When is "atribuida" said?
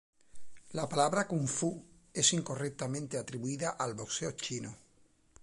3.19-3.69